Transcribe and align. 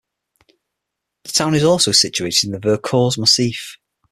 The 1.25 1.31
town 1.31 1.53
is 1.53 1.63
also 1.63 1.91
situated 1.91 2.45
in 2.45 2.51
the 2.53 2.57
Vercors 2.57 3.19
Massif. 3.19 3.77